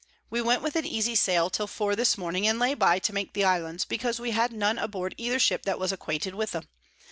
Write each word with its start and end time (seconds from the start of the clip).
We 0.31 0.41
went 0.41 0.63
with 0.63 0.75
an 0.75 0.83
easy 0.87 1.13
Sail 1.13 1.51
till 1.51 1.67
four 1.67 1.95
this 1.95 2.17
Morning, 2.17 2.47
and 2.47 2.57
lay 2.57 2.73
by 2.73 2.97
to 2.97 3.13
make 3.13 3.33
the 3.33 3.43
Islands, 3.43 3.85
because 3.85 4.19
we 4.19 4.31
had 4.31 4.51
none 4.51 4.79
aboard 4.79 5.13
either 5.15 5.37
Ship 5.37 5.61
that 5.61 5.77
was 5.77 5.91
acquainted 5.91 6.33
with 6.33 6.55
'em. 6.55 6.67